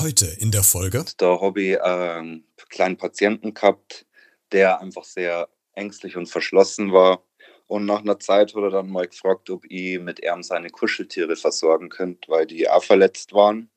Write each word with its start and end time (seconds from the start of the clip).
Heute 0.00 0.34
in 0.38 0.50
der 0.50 0.62
Folge. 0.62 1.04
Da 1.18 1.42
habe 1.42 1.60
ich 1.60 1.82
einen 1.82 2.44
kleinen 2.70 2.96
Patienten 2.96 3.52
gehabt, 3.52 4.06
der 4.50 4.80
einfach 4.80 5.04
sehr 5.04 5.50
ängstlich 5.74 6.16
und 6.16 6.26
verschlossen 6.26 6.90
war. 6.90 7.22
Und 7.66 7.84
nach 7.84 8.00
einer 8.00 8.18
Zeit 8.18 8.54
er 8.54 8.70
dann 8.70 8.88
mal 8.88 9.06
gefragt, 9.06 9.50
ob 9.50 9.66
ich 9.68 10.00
mit 10.00 10.24
ihm 10.24 10.42
seine 10.42 10.70
Kuscheltiere 10.70 11.36
versorgen 11.36 11.90
könnte, 11.90 12.30
weil 12.30 12.46
die 12.46 12.66
auch 12.66 12.82
verletzt 12.82 13.34
waren. 13.34 13.68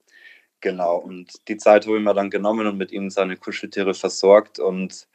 Genau, 0.61 0.95
und 0.95 1.45
die 1.49 1.57
Zeit 1.57 1.85
habe 1.85 1.97
ich 1.97 2.03
mir 2.03 2.13
dann 2.13 2.29
genommen 2.29 2.67
und 2.67 2.77
mit 2.77 2.93
ihm 2.93 3.09
seine 3.09 3.35
Kuscheltiere 3.35 3.93
versorgt. 3.93 4.59
Und 4.59 5.09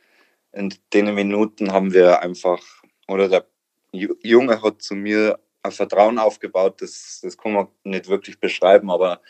in 0.53 0.75
den 0.93 1.15
Minuten 1.15 1.73
haben 1.73 1.95
wir 1.95 2.21
einfach, 2.21 2.63
oder 3.07 3.31
der 3.31 3.47
Junge 3.93 4.61
hat 4.61 4.83
zu 4.83 4.95
mir 4.95 5.39
ein 5.63 5.73
Vertrauen 5.73 6.19
aufgebaut, 6.19 6.83
das, 6.83 7.21
das 7.23 7.39
kann 7.39 7.53
man 7.53 7.69
nicht 7.85 8.09
wirklich 8.09 8.39
beschreiben, 8.39 8.91
aber 8.91 9.23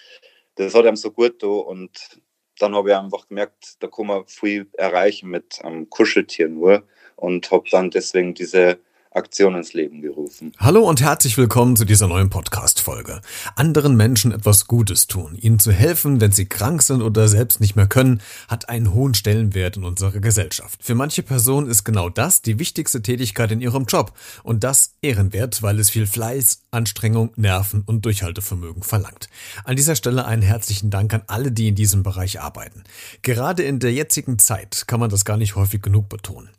das 0.59 0.75
hat 0.75 0.85
ihm 0.85 0.97
so 0.97 1.11
gut 1.11 1.43
da 1.43 1.47
und 1.47 1.91
dann 2.59 2.75
habe 2.75 2.91
ich 2.91 2.97
einfach 2.97 3.29
gemerkt, 3.29 3.77
da 3.79 3.87
kann 3.87 4.07
man 4.07 4.27
viel 4.27 4.69
erreichen 4.73 5.31
mit 5.31 5.65
einem 5.65 5.89
Kuscheltier 5.89 6.49
nur 6.49 6.83
und 7.15 7.51
habe 7.53 7.65
dann 7.71 7.91
deswegen 7.91 8.35
diese 8.35 8.81
Aktion 9.13 9.55
ins 9.55 9.73
Leben 9.73 10.03
gerufen. 10.03 10.53
Hallo 10.59 10.87
und 10.87 11.01
herzlich 11.01 11.39
willkommen 11.39 11.77
zu 11.77 11.85
dieser 11.85 12.09
neuen 12.09 12.29
Podcast-Folge. 12.29 13.21
Anderen 13.57 13.97
Menschen 13.97 14.33
etwas 14.33 14.67
Gutes 14.67 15.07
tun, 15.07 15.37
ihnen 15.41 15.59
zu 15.59 15.73
helfen, 15.73 16.21
wenn 16.21 16.33
sie 16.33 16.47
krank 16.47 16.83
sind 16.83 17.01
oder 17.01 17.27
selbst 17.27 17.61
nicht 17.61 17.75
mehr 17.75 17.87
können, 17.87 18.21
hat 18.49 18.69
einen 18.69 18.93
hohen 18.93 19.15
Stellenwert 19.15 19.77
in 19.77 19.85
unserer 19.85 20.21
Gesellschaft. 20.21 20.83
Für 20.83 20.95
manche 20.95 21.23
Personen 21.23 21.69
ist 21.69 21.85
genau 21.85 22.11
das 22.11 22.43
die 22.43 22.59
wichtigste 22.59 23.01
Tätigkeit 23.01 23.51
in 23.51 23.61
ihrem 23.61 23.85
Job 23.85 24.13
und 24.43 24.63
das 24.63 24.95
ehrenwert, 25.01 25.63
weil 25.63 25.79
es 25.79 25.91
viel 25.91 26.07
Fleiß, 26.07 26.63
Anstrengung, 26.71 27.33
Nerven 27.37 27.83
und 27.83 28.05
Durchhaltevermögen 28.05 28.83
verlangt. 28.83 29.29
An 29.65 29.77
dieser 29.77 29.97
Stelle 29.97 30.25
einen 30.25 30.43
herzlichen 30.43 30.91
Dank 30.91 31.15
an 31.15 31.23
alle, 31.27 31.53
die 31.53 31.69
in 31.69 31.75
diesem 31.75 32.03
Bereich 32.03 32.41
arbeiten. 32.41 32.85
Gerade 33.23 33.63
in 33.63 33.79
der 33.79 33.93
jetzigen 33.93 34.39
Zeit 34.39 34.85
kann 34.87 35.01
man 35.01 35.11
das 35.11 35.25
gar 35.25 35.37
nicht 35.37 35.57
häufig 35.57 35.83
genug 35.83 36.09
betonen. 36.09 36.51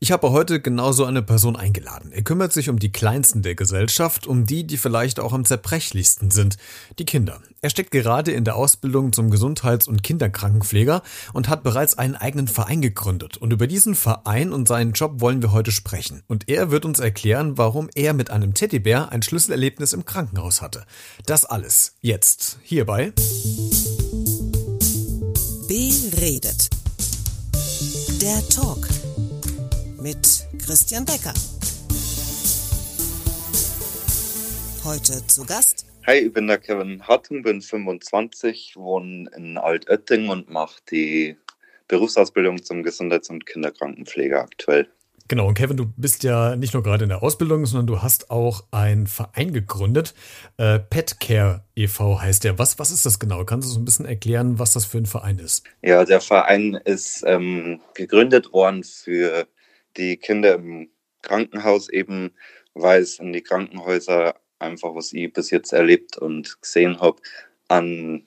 Ich 0.00 0.12
habe 0.12 0.30
heute 0.30 0.60
genauso 0.60 1.04
eine 1.04 1.22
Person 1.22 1.56
eingeladen. 1.56 2.12
Er 2.12 2.22
kümmert 2.22 2.52
sich 2.52 2.68
um 2.68 2.78
die 2.78 2.92
Kleinsten 2.92 3.42
der 3.42 3.54
Gesellschaft, 3.54 4.26
um 4.26 4.46
die, 4.46 4.66
die 4.66 4.78
vielleicht 4.78 5.20
auch 5.20 5.32
am 5.32 5.44
zerbrechlichsten 5.44 6.30
sind, 6.30 6.56
die 6.98 7.04
Kinder. 7.04 7.40
Er 7.64 7.70
steckt 7.70 7.92
gerade 7.92 8.32
in 8.32 8.42
der 8.42 8.56
Ausbildung 8.56 9.12
zum 9.12 9.30
Gesundheits- 9.30 9.86
und 9.86 10.02
Kinderkrankenpfleger 10.02 11.00
und 11.32 11.48
hat 11.48 11.62
bereits 11.62 11.96
einen 11.96 12.16
eigenen 12.16 12.48
Verein 12.48 12.82
gegründet. 12.82 13.36
Und 13.36 13.52
über 13.52 13.68
diesen 13.68 13.94
Verein 13.94 14.52
und 14.52 14.66
seinen 14.66 14.94
Job 14.94 15.20
wollen 15.20 15.42
wir 15.42 15.52
heute 15.52 15.70
sprechen. 15.70 16.24
Und 16.26 16.48
er 16.48 16.72
wird 16.72 16.84
uns 16.84 16.98
erklären, 16.98 17.58
warum 17.58 17.88
er 17.94 18.14
mit 18.14 18.30
einem 18.30 18.52
Teddybär 18.52 19.12
ein 19.12 19.22
Schlüsselerlebnis 19.22 19.92
im 19.92 20.04
Krankenhaus 20.04 20.60
hatte. 20.60 20.84
Das 21.24 21.44
alles 21.44 21.94
jetzt 22.00 22.58
hierbei. 22.62 23.12
Beredet. 25.68 26.68
Der 28.20 28.48
Talk 28.48 28.88
mit 30.00 30.48
Christian 30.58 31.04
Becker. 31.04 31.32
Heute 34.82 35.24
zu 35.28 35.44
Gast. 35.44 35.91
Hi, 36.04 36.16
ich 36.16 36.32
bin 36.32 36.48
der 36.48 36.58
Kevin 36.58 37.06
Hartung, 37.06 37.44
bin 37.44 37.62
25, 37.62 38.74
wohne 38.74 39.30
in 39.36 39.56
Altötting 39.56 40.30
und 40.30 40.50
mache 40.50 40.80
die 40.90 41.36
Berufsausbildung 41.86 42.60
zum 42.60 42.82
Gesundheits- 42.82 43.30
und 43.30 43.46
Kinderkrankenpfleger 43.46 44.40
aktuell. 44.40 44.88
Genau, 45.28 45.46
und 45.46 45.54
Kevin, 45.54 45.76
du 45.76 45.86
bist 45.96 46.24
ja 46.24 46.56
nicht 46.56 46.74
nur 46.74 46.82
gerade 46.82 47.04
in 47.04 47.10
der 47.10 47.22
Ausbildung, 47.22 47.66
sondern 47.66 47.86
du 47.86 48.02
hast 48.02 48.32
auch 48.32 48.64
einen 48.72 49.06
Verein 49.06 49.52
gegründet. 49.52 50.12
Äh, 50.56 50.80
Petcare 50.80 51.62
e.V. 51.76 52.20
heißt 52.20 52.42
der. 52.42 52.58
Was, 52.58 52.80
was 52.80 52.90
ist 52.90 53.06
das 53.06 53.20
genau? 53.20 53.44
Kannst 53.44 53.68
du 53.68 53.72
so 53.72 53.78
ein 53.78 53.84
bisschen 53.84 54.04
erklären, 54.04 54.58
was 54.58 54.72
das 54.72 54.84
für 54.84 54.98
ein 54.98 55.06
Verein 55.06 55.38
ist? 55.38 55.64
Ja, 55.82 56.04
der 56.04 56.20
Verein 56.20 56.74
ist 56.84 57.22
ähm, 57.24 57.80
gegründet 57.94 58.52
worden 58.52 58.82
für 58.82 59.46
die 59.96 60.16
Kinder 60.16 60.56
im 60.56 60.90
Krankenhaus 61.22 61.88
eben, 61.88 62.32
weil 62.74 63.02
es 63.02 63.20
in 63.20 63.32
die 63.32 63.42
Krankenhäuser 63.42 64.34
einfach, 64.62 64.94
was 64.94 65.12
ich 65.12 65.32
bis 65.32 65.50
jetzt 65.50 65.72
erlebt 65.72 66.16
und 66.16 66.60
gesehen 66.62 67.00
habe, 67.00 67.20
an 67.68 68.24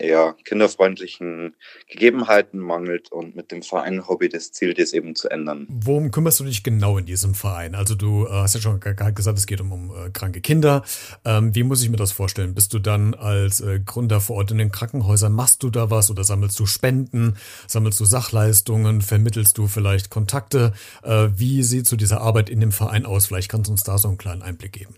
ja, 0.00 0.32
kinderfreundlichen 0.44 1.54
Gegebenheiten 1.88 2.58
mangelt 2.58 3.12
und 3.12 3.36
mit 3.36 3.52
dem 3.52 3.62
Verein 3.62 4.08
Hobby 4.08 4.28
das 4.28 4.50
Ziel, 4.50 4.74
das 4.74 4.92
eben 4.92 5.14
zu 5.14 5.28
ändern. 5.28 5.66
Worum 5.70 6.10
kümmerst 6.10 6.40
du 6.40 6.44
dich 6.44 6.64
genau 6.64 6.98
in 6.98 7.06
diesem 7.06 7.34
Verein? 7.34 7.74
Also 7.74 7.94
du 7.94 8.26
äh, 8.26 8.30
hast 8.30 8.54
ja 8.54 8.60
schon 8.60 8.80
gesagt, 8.80 9.38
es 9.38 9.46
geht 9.46 9.60
um, 9.60 9.72
um 9.72 9.90
äh, 9.90 10.10
kranke 10.10 10.40
Kinder. 10.40 10.82
Ähm, 11.24 11.54
wie 11.54 11.62
muss 11.62 11.82
ich 11.82 11.90
mir 11.90 11.96
das 11.96 12.10
vorstellen? 12.10 12.54
Bist 12.54 12.74
du 12.74 12.80
dann 12.80 13.14
als 13.14 13.60
äh, 13.60 13.80
Gründer 13.84 14.20
vor 14.20 14.36
Ort 14.36 14.50
in 14.50 14.58
den 14.58 14.72
Krankenhäusern, 14.72 15.32
machst 15.32 15.62
du 15.62 15.70
da 15.70 15.90
was 15.90 16.10
oder 16.10 16.24
sammelst 16.24 16.58
du 16.58 16.66
Spenden, 16.66 17.36
sammelst 17.68 18.00
du 18.00 18.04
Sachleistungen, 18.04 19.00
vermittelst 19.00 19.56
du 19.58 19.68
vielleicht 19.68 20.10
Kontakte? 20.10 20.72
Äh, 21.04 21.28
wie 21.36 21.62
sieht 21.62 21.86
so 21.86 21.96
diese 21.96 22.20
Arbeit 22.20 22.50
in 22.50 22.60
dem 22.60 22.72
Verein 22.72 23.06
aus? 23.06 23.26
Vielleicht 23.26 23.48
kannst 23.48 23.68
du 23.68 23.72
uns 23.72 23.84
da 23.84 23.96
so 23.96 24.08
einen 24.08 24.18
kleinen 24.18 24.42
Einblick 24.42 24.72
geben. 24.72 24.96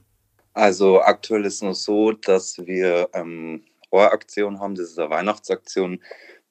Also 0.57 1.03
aktuell 1.03 1.45
ist 1.45 1.57
es 1.57 1.63
nur 1.63 1.75
so, 1.75 2.13
dass 2.13 2.57
wir 2.67 3.11
ähm, 3.13 3.63
Ohraktion 3.91 4.59
haben. 4.59 4.75
Das 4.75 4.89
ist 4.89 4.99
eine 4.99 5.11
Weihnachtsaktion, 5.11 6.03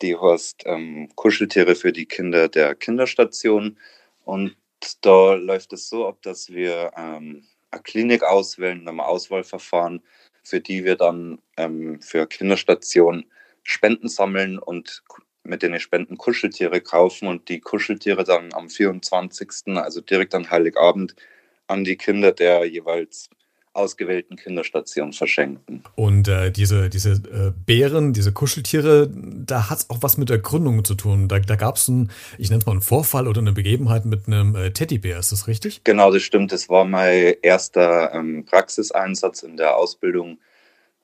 die 0.04 0.16
heißt 0.16 0.62
ähm, 0.68 1.10
Kuscheltiere 1.16 1.74
für 1.74 1.92
die 1.92 2.06
Kinder 2.06 2.48
der 2.48 2.76
Kinderstation. 2.76 3.80
Und 4.24 4.56
da 5.02 5.34
läuft 5.34 5.74
es 5.74 5.90
so 5.90 6.08
ab, 6.08 6.20
dass 6.22 6.52
wir 6.52 6.92
ähm, 6.96 7.46
eine 7.72 7.82
Klinik 7.82 8.22
auswählen, 8.22 8.88
einem 8.88 9.00
Auswahlverfahren, 9.00 10.04
für 10.44 10.60
die 10.62 10.86
wir 10.86 10.98
dann 10.98 11.40
ähm, 11.58 12.00
für 12.00 12.28
Kinderstationen 12.28 13.26
Spenden 13.64 14.08
sammeln 14.08 14.60
und 14.60 15.02
mit 15.44 15.64
den 15.64 15.80
Spenden 15.80 16.20
Kuscheltiere 16.20 16.80
kaufen 16.80 17.28
und 17.28 17.50
die 17.50 17.60
Kuscheltiere 17.60 18.24
dann 18.24 18.54
am 18.54 18.70
24., 18.70 19.50
also 19.78 20.00
direkt 20.02 20.36
an 20.36 20.52
Heiligabend, 20.52 21.16
an 21.66 21.84
die 21.84 21.98
Kinder 21.98 22.32
der 22.32 22.66
jeweils 22.66 23.32
ausgewählten 23.76 24.38
Kinderstationen 24.38 25.14
verschenken. 25.14 25.84
Und 25.96 26.28
äh, 26.28 26.52
diese, 26.52 26.90
diese 26.90 27.12
äh, 27.12 27.52
Bären, 27.66 28.14
diese 28.14 28.32
Kuscheltiere, 28.32 29.10
da 29.12 29.70
hat 29.70 29.80
es 29.80 29.90
auch 29.90 29.98
was 30.02 30.18
mit 30.18 30.30
der 30.30 30.40
Gründung 30.40 30.84
zu 30.84 30.96
tun. 30.96 31.28
Da, 31.28 31.40
da 31.40 31.56
gab 31.56 31.76
es 31.76 31.90
einen, 31.90 32.12
ich 32.38 32.50
nenne 32.50 32.60
es 32.60 32.66
mal 32.66 32.74
einen 32.74 32.82
Vorfall 32.82 33.28
oder 33.28 33.42
eine 33.42 33.52
Begebenheit 33.52 34.06
mit 34.06 34.28
einem 34.28 34.56
äh, 34.56 34.72
Teddybär, 34.72 35.20
ist 35.20 35.32
das 35.32 35.48
richtig? 35.48 35.82
Genau, 35.84 36.12
das 36.12 36.24
stimmt. 36.24 36.52
Das 36.52 36.70
war 36.70 36.86
mein 36.86 37.36
erster 37.42 38.14
ähm, 38.14 38.46
Praxiseinsatz 38.46 39.44
in 39.44 39.58
der 39.58 39.78
Ausbildung. 39.78 40.40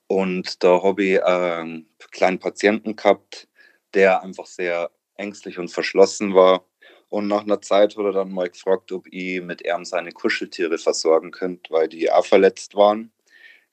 Und 0.06 0.62
da 0.62 0.82
habe 0.82 1.04
ich 1.04 1.24
einen 1.24 1.70
ähm, 1.70 1.86
kleinen 2.10 2.38
Patienten 2.38 2.96
gehabt, 2.96 3.48
der 3.94 4.22
einfach 4.22 4.46
sehr 4.46 4.90
ängstlich 5.16 5.58
und 5.58 5.70
verschlossen 5.70 6.34
war 6.34 6.64
und 7.12 7.28
nach 7.28 7.42
einer 7.42 7.60
Zeit 7.60 7.94
er 7.98 8.12
dann 8.12 8.32
mal 8.32 8.48
gefragt, 8.48 8.90
ob 8.90 9.06
ich 9.10 9.42
mit 9.42 9.62
ihm 9.66 9.84
seine 9.84 10.12
Kuscheltiere 10.12 10.78
versorgen 10.78 11.30
könnte, 11.30 11.70
weil 11.70 11.86
die 11.86 12.10
auch 12.10 12.24
verletzt 12.24 12.74
waren. 12.74 13.12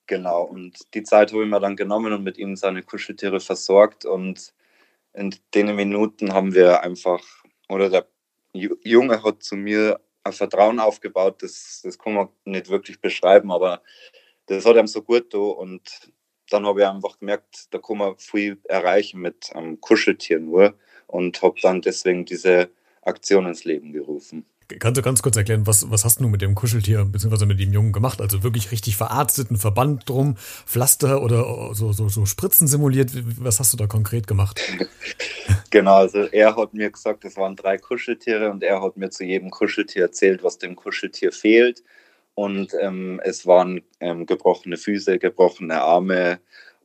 Genau, 0.08 0.44
und 0.44 0.94
die 0.94 1.04
Zeit 1.04 1.32
habe 1.32 1.44
ich 1.44 1.50
mir 1.50 1.62
dann 1.62 1.78
genommen 1.78 2.12
und 2.12 2.26
mit 2.26 2.38
ihm 2.38 2.58
seine 2.58 2.84
Kuscheltiere 2.84 3.40
versorgt. 3.40 4.04
Und 4.04 4.54
in 5.14 5.34
den 5.54 5.74
Minuten 5.74 6.34
haben 6.34 6.54
wir 6.54 6.84
einfach, 6.84 7.24
oder 7.70 7.90
der 7.90 8.08
Junge 8.52 9.24
hat 9.24 9.42
zu 9.42 9.56
mir 9.56 10.02
ein 10.26 10.34
Vertrauen 10.34 10.82
aufgebaut, 10.82 11.42
das, 11.42 11.80
das 11.82 11.98
kann 11.98 12.16
man 12.16 12.28
nicht 12.44 12.68
wirklich 12.68 13.00
beschreiben, 13.00 13.54
aber 13.54 13.82
das 14.48 14.66
hat 14.66 14.76
ihm 14.76 14.88
so 14.88 15.02
gut 15.02 15.34
da. 15.34 15.38
Und 15.38 16.12
dann 16.50 16.66
habe 16.66 16.82
ich 16.82 16.88
einfach 16.88 17.20
gemerkt, 17.20 17.74
da 17.74 17.78
kann 17.78 18.00
man 18.00 18.18
viel 18.18 18.60
erreichen 18.66 19.22
mit 19.22 19.56
einem 19.56 19.80
Kuscheltier 19.80 20.42
nur 20.42 20.74
und 21.08 21.42
habe 21.42 21.56
dann 21.62 21.82
deswegen 21.82 22.26
diese 22.26 22.70
Aktion 23.02 23.46
ins 23.46 23.64
Leben 23.64 23.94
gerufen. 23.94 24.46
Kannst 24.78 24.98
du 25.00 25.02
ganz 25.02 25.24
kurz 25.24 25.36
erklären, 25.36 25.66
was, 25.66 25.90
was 25.90 26.06
hast 26.06 26.20
du 26.20 26.28
mit 26.28 26.44
dem 26.44 26.54
Kuscheltier 26.54 27.04
bzw. 27.04 27.48
mit 27.48 27.60
dem 27.60 27.74
Jungen 27.74 27.92
gemacht? 27.92 28.22
Also 28.22 28.44
wirklich 28.44 28.72
richtig 28.72 28.98
verarztet, 28.98 29.50
ein 29.50 29.58
Verband 29.58 30.08
drum, 30.08 30.36
Pflaster 30.38 31.24
oder 31.24 31.74
so, 31.74 31.92
so, 31.92 32.08
so 32.08 32.28
Spritzen 32.28 32.68
simuliert? 32.68 33.10
Was 33.40 33.60
hast 33.60 33.74
du 33.74 33.78
da 33.78 33.88
konkret 33.88 34.28
gemacht? 34.28 34.62
genau, 35.72 35.96
also 35.96 36.20
er 36.20 36.56
hat 36.56 36.76
mir 36.76 36.92
gesagt, 36.92 37.26
es 37.26 37.36
waren 37.36 37.56
drei 37.56 37.80
Kuscheltiere 37.80 38.52
und 38.52 38.62
er 38.62 38.84
hat 38.84 38.96
mir 38.96 39.10
zu 39.10 39.24
jedem 39.24 39.50
Kuscheltier 39.50 40.04
erzählt, 40.04 40.44
was 40.44 40.60
dem 40.60 40.76
Kuscheltier 40.76 41.32
fehlt. 41.32 41.84
Und 42.36 42.74
ähm, 42.80 43.20
es 43.24 43.48
waren 43.48 43.82
ähm, 44.00 44.28
gebrochene 44.28 44.78
Füße, 44.78 45.18
gebrochene 45.18 45.82
Arme, 45.82 46.40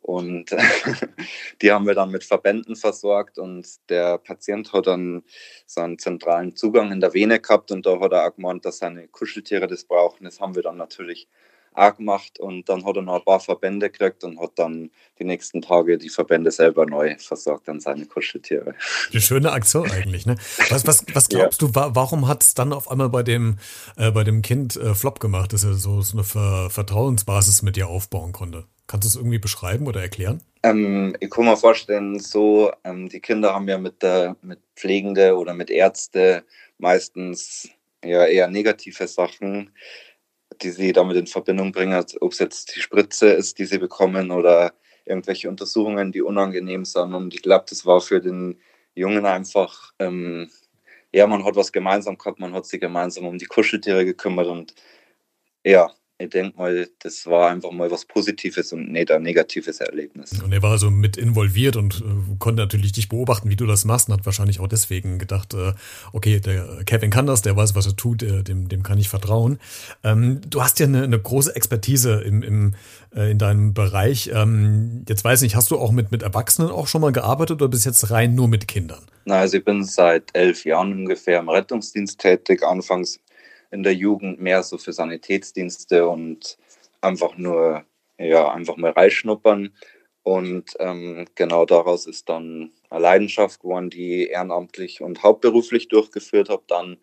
und 0.05 0.51
die 1.63 1.73
haben 1.73 1.87
wir 1.87 1.95
dann 1.95 2.11
mit 2.11 2.25
Verbänden 2.25 2.77
versorgt 2.77 3.39
und 3.39 3.67
der 3.89 4.19
Patient 4.19 4.71
hat 4.75 4.87
dann 4.87 5.23
so 5.65 5.81
einen 5.81 5.99
zentralen 5.99 6.55
Zugang 6.55 6.93
in 6.93 7.01
der 7.01 7.15
Vene 7.15 7.41
gehabt 7.41 7.73
und 7.73 7.87
da 7.87 7.99
hat 7.99 8.13
er 8.13 8.27
auch 8.27 8.37
gemeint, 8.37 8.67
dass 8.67 8.79
seine 8.79 9.09
Kuscheltiere 9.09 9.67
das 9.67 9.85
brauchen. 9.85 10.25
Das 10.25 10.41
haben 10.41 10.57
wir 10.57 10.63
dann 10.63 10.77
natürlich 10.77 11.27
auch 11.75 11.97
gemacht 11.97 12.39
und 12.39 12.69
dann 12.69 12.85
hat 12.85 12.97
er 12.97 13.03
noch 13.03 13.17
ein 13.17 13.25
paar 13.25 13.41
Verbände 13.41 13.91
gekriegt 13.91 14.25
und 14.25 14.41
hat 14.41 14.53
dann 14.57 14.91
die 15.19 15.25
nächsten 15.25 15.61
Tage 15.63 15.99
die 15.99 16.09
Verbände 16.09 16.51
selber 16.51 16.87
neu 16.87 17.17
versorgt 17.19 17.69
an 17.69 17.81
seine 17.81 18.07
Kuscheltiere. 18.07 18.75
Eine 19.11 19.21
schöne 19.21 19.53
Aktion 19.53 19.91
eigentlich, 19.91 20.27
ne? 20.27 20.37
Was, 20.71 20.87
was, 20.87 21.05
was 21.13 21.29
glaubst 21.29 21.63
ja. 21.63 21.69
du, 21.69 21.75
warum 21.75 22.29
hat 22.29 22.43
es 22.43 22.55
dann 22.55 22.73
auf 22.73 22.91
einmal 22.91 23.09
bei 23.09 23.23
dem, 23.23 23.59
äh, 23.97 24.11
bei 24.11 24.25
dem 24.25 24.43
Kind 24.43 24.77
äh, 24.77 24.95
Flop 24.95 25.21
gemacht, 25.21 25.53
dass 25.53 25.65
er 25.65 25.75
so, 25.75 26.01
so 26.01 26.17
eine 26.17 26.25
Ver 26.25 26.71
Vertrauensbasis 26.71 27.63
mit 27.63 27.77
dir 27.77 27.89
aufbauen 27.89 28.33
konnte? 28.33 28.65
Kannst 28.87 29.07
du 29.07 29.09
es 29.09 29.17
irgendwie 29.17 29.39
beschreiben 29.39 29.87
oder 29.87 30.03
erklären? 30.03 30.43
Ähm, 30.63 31.17
ich 31.21 31.31
kann 31.31 31.47
mir 31.47 31.57
vorstellen, 31.57 32.21
so, 32.21 32.71
ähm, 32.85 33.09
die 33.09 33.21
Kinder 33.21 33.55
haben 33.55 33.69
ja 33.69 33.79
mit, 33.79 34.03
der, 34.03 34.37
mit 34.43 34.61
Pflegende 34.77 35.37
oder 35.37 35.55
mit 35.55 35.71
Ärzte 35.71 36.45
meistens 36.79 37.69
ja 38.05 38.27
eher 38.27 38.49
negative 38.49 39.09
Sachen 39.09 39.71
die 40.63 40.71
sie 40.71 40.93
damit 40.93 41.17
in 41.17 41.27
Verbindung 41.27 41.73
bringen, 41.73 42.05
ob 42.21 42.33
es 42.33 42.39
jetzt 42.39 42.75
die 42.77 42.81
Spritze 42.81 43.29
ist, 43.29 43.59
die 43.59 43.65
sie 43.65 43.79
bekommen 43.79 44.31
oder 44.31 44.73
irgendwelche 45.05 45.49
Untersuchungen, 45.49 46.13
die 46.13 46.23
unangenehm 46.23 46.85
sind. 46.85 47.15
Und 47.15 47.35
ich 47.35 47.43
glaube, 47.43 47.67
das 47.69 47.85
war 47.87 48.01
für 48.01 48.21
den 48.21 48.61
Jungen 48.95 49.27
einfach, 49.27 49.93
ähm, 49.99 50.51
ja, 51.13 51.27
man 51.27 51.45
hat 51.45 51.57
was 51.57 51.73
gemeinsam 51.73 52.19
gehabt, 52.19 52.41
man 52.41 52.55
hat 52.55 52.67
sich 52.67 52.81
gemeinsam 52.81 53.27
um 53.27 53.39
die 53.39 53.47
Kuscheltiere 53.47 54.05
gekümmert 54.05 54.47
und 54.49 54.75
ja, 55.65 55.91
ich 56.19 56.31
denke 56.31 56.57
mal, 56.57 56.89
das 57.01 57.27
war 57.27 57.51
einfach 57.51 57.73
mal 57.73 57.91
was 57.91 58.05
Positives 58.05 58.73
und 58.73 58.93
nicht 58.93 59.11
ein 59.11 59.23
negatives 59.23 59.81
Erlebnis. 59.81 60.41
Und 60.43 60.53
er 60.53 60.63
war 60.63 60.79
so 60.79 60.89
mit 60.91 61.17
involviert 61.17 61.75
und 61.75 62.03
äh, 62.03 62.37
konnte 62.39 62.63
natürlich 62.63 62.93
dich 62.93 63.09
beobachten, 63.09 63.51
wie 63.51 63.57
du 63.57 63.67
das 63.67 63.85
machst 63.85 64.09
und 64.09 64.15
hat 64.15 64.25
wahrscheinlich 64.25 64.61
auch 64.61 64.69
deswegen 64.69 65.19
gedacht, 65.19 65.55
äh, 65.55 65.73
okay, 66.13 66.39
der 66.39 66.85
Kevin 66.85 67.11
kann 67.11 67.27
das, 67.27 67.43
der 67.43 67.57
weiß, 67.57 67.75
was 67.75 67.87
er 67.87 67.97
tut, 67.97 68.23
äh, 68.23 68.45
dem, 68.45 68.69
dem 68.69 68.85
kann 68.85 68.99
ich 68.99 69.09
vertrauen. 69.09 69.59
Ähm, 70.05 70.41
du 70.49 70.63
hast 70.63 70.79
ja 70.79 70.87
eine, 70.87 71.03
eine 71.03 71.19
große 71.19 71.55
Expertise 71.57 72.21
im, 72.21 72.45
im, 72.45 72.75
äh, 73.15 73.33
in 73.33 73.39
deinem 73.39 73.75
Bereich. 73.75 74.31
Ähm, 74.33 75.05
jetzt 75.09 75.25
weiß 75.25 75.43
ich 75.43 75.47
nicht, 75.47 75.57
hast 75.57 75.73
du 75.73 75.79
auch 75.79 75.91
mit, 75.91 76.13
mit 76.13 76.23
Erwachsenen 76.23 76.71
auch 76.71 76.87
schon 76.87 77.01
mal 77.01 77.13
gearbeitet 77.13 77.61
oder 77.61 77.69
bis 77.69 77.85
jetzt 77.85 78.13
rein 78.13 78.37
nur 78.37 78.47
mit 78.47 78.69
Kindern? 78.69 79.05
Na, 79.25 79.41
also 79.41 79.57
ich 79.57 79.65
bin 79.65 79.83
seit 79.83 80.31
elf 80.35 80.65
Jahren 80.65 80.93
ungefähr 80.93 81.41
im 81.41 81.49
Rettungsdienst 81.49 82.21
tätig. 82.21 82.63
Anfangs 82.63 83.19
in 83.75 83.83
der 83.83 83.95
Jugend 83.95 84.41
mehr 84.41 84.63
so 84.63 84.79
für 84.79 84.93
Sanitätsdienste 84.93 86.09
und 86.09 86.57
einfach 87.01 87.37
nur, 87.37 87.85
ja, 88.19 88.53
einfach 88.53 88.77
mal 88.77 88.93
reinschnuppern. 88.93 89.75
Und 90.23 90.77
ähm, 90.79 91.27
genau 91.35 91.67
daraus 91.67 92.07
ist 92.07 92.29
dann 92.29 92.73
eine 92.89 93.03
Leidenschaft 93.03 93.61
geworden, 93.61 93.91
die 93.91 94.29
ehrenamtlich 94.29 95.03
und 95.03 95.25
hauptberuflich 95.25 95.89
durchgeführt 95.89 96.49
habe. 96.49 96.63
Dann 96.69 96.99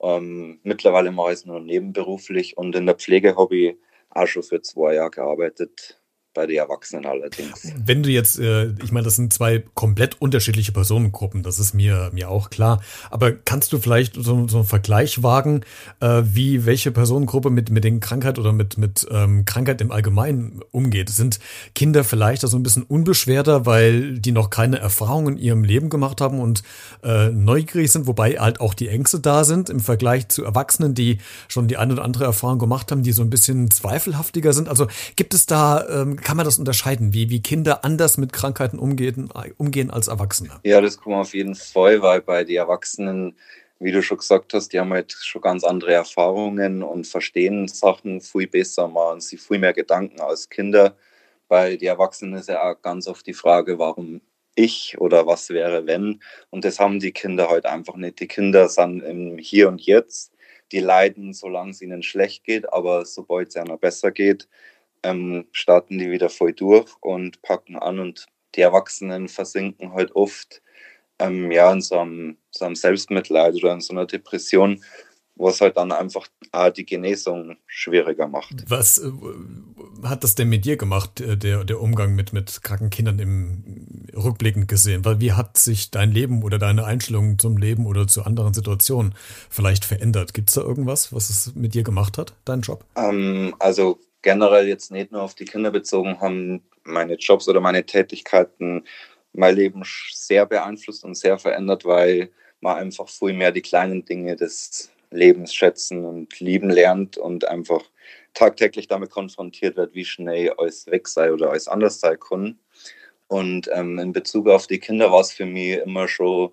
ähm, 0.00 0.58
mittlerweile 0.64 1.12
mache 1.12 1.28
ich 1.28 1.38
es 1.38 1.46
nur 1.46 1.60
nebenberuflich 1.60 2.58
und 2.58 2.74
in 2.74 2.86
der 2.86 2.96
Pflege 2.96 3.36
habe 3.36 3.56
ich 3.56 3.76
auch 4.10 4.26
schon 4.26 4.42
für 4.42 4.60
zwei 4.60 4.94
Jahre 4.94 5.10
gearbeitet 5.10 5.99
bei 6.32 6.46
den 6.46 6.56
Erwachsenen 6.56 7.06
allerdings. 7.06 7.72
Wenn 7.84 8.02
du 8.02 8.10
jetzt, 8.10 8.38
äh, 8.38 8.70
ich 8.84 8.92
meine, 8.92 9.04
das 9.04 9.16
sind 9.16 9.32
zwei 9.32 9.64
komplett 9.74 10.20
unterschiedliche 10.20 10.70
Personengruppen, 10.70 11.42
das 11.42 11.58
ist 11.58 11.74
mir, 11.74 12.10
mir 12.12 12.30
auch 12.30 12.50
klar. 12.50 12.80
Aber 13.10 13.32
kannst 13.32 13.72
du 13.72 13.78
vielleicht 13.78 14.14
so, 14.14 14.46
so 14.46 14.58
einen 14.58 14.66
Vergleich 14.66 15.24
wagen, 15.24 15.62
äh, 15.98 16.22
wie 16.24 16.66
welche 16.66 16.92
Personengruppe 16.92 17.50
mit, 17.50 17.70
mit 17.70 17.82
den 17.82 17.98
Krankheit 17.98 18.38
oder 18.38 18.52
mit, 18.52 18.78
mit 18.78 19.06
ähm, 19.10 19.44
Krankheit 19.44 19.80
im 19.80 19.90
Allgemeinen 19.90 20.60
umgeht? 20.70 21.10
Sind 21.10 21.40
Kinder 21.74 22.04
vielleicht 22.04 22.44
also 22.44 22.56
ein 22.56 22.62
bisschen 22.62 22.84
unbeschwerter, 22.84 23.66
weil 23.66 24.20
die 24.20 24.32
noch 24.32 24.50
keine 24.50 24.78
Erfahrungen 24.78 25.36
in 25.36 25.42
ihrem 25.42 25.64
Leben 25.64 25.88
gemacht 25.88 26.20
haben 26.20 26.38
und 26.38 26.62
äh, 27.02 27.30
neugierig 27.30 27.90
sind, 27.90 28.06
wobei 28.06 28.34
halt 28.34 28.60
auch 28.60 28.74
die 28.74 28.88
Ängste 28.88 29.18
da 29.18 29.42
sind 29.42 29.68
im 29.68 29.80
Vergleich 29.80 30.28
zu 30.28 30.44
Erwachsenen, 30.44 30.94
die 30.94 31.18
schon 31.48 31.66
die 31.66 31.76
eine 31.76 31.94
oder 31.94 32.04
andere 32.04 32.24
Erfahrung 32.24 32.60
gemacht 32.60 32.92
haben, 32.92 33.02
die 33.02 33.12
so 33.12 33.22
ein 33.22 33.30
bisschen 33.30 33.68
zweifelhaftiger 33.70 34.52
sind? 34.52 34.68
Also 34.68 34.86
gibt 35.16 35.34
es 35.34 35.46
da 35.46 35.86
ähm, 35.88 36.19
kann 36.22 36.36
man 36.36 36.44
das 36.44 36.58
unterscheiden, 36.58 37.12
wie, 37.12 37.30
wie 37.30 37.42
Kinder 37.42 37.84
anders 37.84 38.18
mit 38.18 38.32
Krankheiten 38.32 38.78
umgehen, 38.78 39.30
umgehen 39.58 39.90
als 39.90 40.08
Erwachsene? 40.08 40.60
Ja, 40.64 40.80
das 40.80 40.98
man 41.04 41.20
auf 41.20 41.34
jeden 41.34 41.54
Fall, 41.54 42.02
weil 42.02 42.20
bei 42.20 42.44
den 42.44 42.56
Erwachsenen, 42.56 43.36
wie 43.78 43.92
du 43.92 44.02
schon 44.02 44.18
gesagt 44.18 44.54
hast, 44.54 44.72
die 44.72 44.80
haben 44.80 44.92
halt 44.92 45.12
schon 45.12 45.42
ganz 45.42 45.64
andere 45.64 45.94
Erfahrungen 45.94 46.82
und 46.82 47.06
verstehen 47.06 47.68
Sachen 47.68 48.20
viel 48.20 48.46
besser, 48.46 48.88
machen 48.88 49.20
sich 49.20 49.40
viel 49.40 49.58
mehr 49.58 49.72
Gedanken 49.72 50.20
als 50.20 50.48
Kinder. 50.48 50.96
Bei 51.48 51.76
den 51.76 51.88
Erwachsenen 51.88 52.34
ist 52.34 52.48
ja 52.48 52.62
auch 52.62 52.80
ganz 52.80 53.06
oft 53.08 53.26
die 53.26 53.34
Frage, 53.34 53.78
warum 53.78 54.20
ich 54.54 54.98
oder 54.98 55.26
was 55.26 55.50
wäre, 55.50 55.86
wenn. 55.86 56.20
Und 56.50 56.64
das 56.64 56.78
haben 56.78 57.00
die 57.00 57.12
Kinder 57.12 57.48
halt 57.48 57.66
einfach 57.66 57.96
nicht. 57.96 58.20
Die 58.20 58.28
Kinder 58.28 58.68
sind 58.68 59.00
im 59.02 59.38
Hier 59.38 59.68
und 59.68 59.80
Jetzt. 59.80 60.32
Die 60.72 60.80
leiden, 60.80 61.32
solange 61.32 61.70
es 61.70 61.82
ihnen 61.82 62.02
schlecht 62.02 62.44
geht, 62.44 62.72
aber 62.72 63.04
sobald 63.04 63.48
es 63.48 63.56
ihnen 63.56 63.78
besser 63.78 64.12
geht, 64.12 64.48
ähm, 65.02 65.46
starten 65.52 65.98
die 65.98 66.10
wieder 66.10 66.28
voll 66.28 66.52
durch 66.52 66.90
und 67.00 67.42
packen 67.42 67.76
an 67.76 67.98
und 67.98 68.26
die 68.54 68.60
Erwachsenen 68.60 69.28
versinken 69.28 69.92
halt 69.92 70.14
oft 70.14 70.62
ähm, 71.20 71.52
ja, 71.52 71.70
in 71.72 71.80
so 71.80 71.98
einem, 71.98 72.36
so 72.50 72.64
einem 72.64 72.74
Selbstmitleid 72.74 73.54
oder 73.54 73.72
in 73.72 73.80
so 73.80 73.92
einer 73.92 74.06
Depression, 74.06 74.82
was 75.36 75.60
halt 75.60 75.76
dann 75.76 75.92
einfach 75.92 76.26
auch 76.52 76.70
die 76.70 76.84
Genesung 76.84 77.56
schwieriger 77.66 78.26
macht. 78.28 78.64
Was 78.68 78.98
äh, 78.98 79.10
hat 80.02 80.24
das 80.24 80.34
denn 80.34 80.48
mit 80.48 80.64
dir 80.64 80.76
gemacht, 80.76 81.20
äh, 81.20 81.36
der, 81.36 81.64
der 81.64 81.80
Umgang 81.80 82.14
mit, 82.14 82.32
mit 82.32 82.62
kranken 82.62 82.90
Kindern 82.90 83.18
im 83.18 84.06
rückblickend 84.14 84.68
gesehen? 84.68 85.04
Weil 85.04 85.20
wie 85.20 85.32
hat 85.32 85.56
sich 85.56 85.90
dein 85.90 86.10
Leben 86.10 86.42
oder 86.42 86.58
deine 86.58 86.84
Einstellung 86.84 87.38
zum 87.38 87.56
Leben 87.56 87.86
oder 87.86 88.06
zu 88.06 88.24
anderen 88.24 88.54
Situationen 88.54 89.14
vielleicht 89.48 89.84
verändert? 89.84 90.34
Gibt 90.34 90.50
es 90.50 90.54
da 90.54 90.62
irgendwas, 90.62 91.12
was 91.12 91.30
es 91.30 91.54
mit 91.54 91.74
dir 91.74 91.84
gemacht 91.84 92.18
hat, 92.18 92.34
dein 92.44 92.60
Job? 92.62 92.84
Ähm, 92.96 93.54
also 93.58 93.98
generell 94.22 94.68
jetzt 94.68 94.90
nicht 94.90 95.12
nur 95.12 95.22
auf 95.22 95.34
die 95.34 95.44
Kinder 95.44 95.70
bezogen, 95.70 96.20
haben 96.20 96.62
meine 96.84 97.14
Jobs 97.14 97.48
oder 97.48 97.60
meine 97.60 97.84
Tätigkeiten 97.84 98.84
mein 99.32 99.54
Leben 99.54 99.82
sehr 100.12 100.46
beeinflusst 100.46 101.04
und 101.04 101.14
sehr 101.14 101.38
verändert, 101.38 101.84
weil 101.84 102.30
man 102.60 102.76
einfach 102.76 103.08
viel 103.08 103.32
mehr 103.32 103.52
die 103.52 103.62
kleinen 103.62 104.04
Dinge 104.04 104.36
des 104.36 104.90
Lebens 105.10 105.54
schätzen 105.54 106.04
und 106.04 106.38
lieben 106.40 106.70
lernt 106.70 107.16
und 107.16 107.46
einfach 107.46 107.82
tagtäglich 108.34 108.88
damit 108.88 109.10
konfrontiert 109.10 109.76
wird, 109.76 109.94
wie 109.94 110.04
schnell 110.04 110.52
alles 110.58 110.86
weg 110.86 111.08
sei 111.08 111.32
oder 111.32 111.50
alles 111.50 111.68
anders 111.68 112.00
sein 112.00 112.18
kann. 112.18 112.58
Und 113.28 113.68
ähm, 113.72 113.98
in 113.98 114.12
Bezug 114.12 114.48
auf 114.48 114.66
die 114.66 114.78
Kinder 114.78 115.12
war 115.12 115.20
es 115.20 115.32
für 115.32 115.46
mich 115.46 115.78
immer 115.78 116.08
schon 116.08 116.50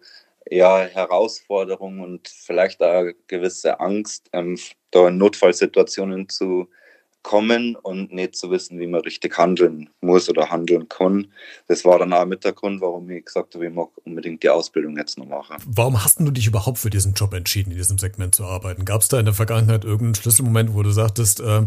ja, 0.49 0.81
Herausforderung 0.81 1.99
und 1.99 2.27
vielleicht 2.27 2.81
auch 2.81 3.05
gewisse 3.27 3.79
Angst, 3.79 4.29
ähm, 4.33 4.57
da 4.91 5.07
in 5.07 5.17
Notfallsituationen 5.17 6.29
zu 6.29 6.69
kommen 7.27 7.75
und 7.75 8.13
nicht 8.13 8.37
zu 8.37 8.51
wissen, 8.51 8.79
wie 8.79 8.87
man 8.87 9.01
richtig 9.01 9.37
handeln 9.37 9.89
muss 9.99 10.29
oder 10.29 10.49
handeln 10.49 10.87
kann. 10.87 11.27
Das 11.67 11.83
war 11.83 11.99
dann 11.99 12.13
auch 12.13 12.25
mit 12.25 12.45
der 12.45 12.53
Grund, 12.53 12.79
warum 12.79 13.09
ich 13.09 13.25
gesagt 13.25 13.53
habe, 13.53 13.67
ich 13.67 13.73
mag 13.73 13.89
unbedingt 14.05 14.43
die 14.43 14.49
Ausbildung 14.49 14.95
jetzt 14.95 15.17
noch 15.17 15.25
machen. 15.25 15.57
Warum 15.65 16.01
hast 16.01 16.21
du 16.21 16.31
dich 16.31 16.47
überhaupt 16.47 16.77
für 16.77 16.89
diesen 16.89 17.15
Job 17.15 17.33
entschieden, 17.33 17.71
in 17.71 17.77
diesem 17.77 17.97
Segment 17.97 18.33
zu 18.33 18.45
arbeiten? 18.45 18.85
Gab 18.85 19.01
es 19.01 19.09
da 19.09 19.19
in 19.19 19.25
der 19.25 19.33
Vergangenheit 19.33 19.83
irgendeinen 19.83 20.15
Schlüsselmoment, 20.15 20.73
wo 20.73 20.83
du 20.83 20.91
sagtest, 20.91 21.41
äh, 21.41 21.57
äh, 21.57 21.65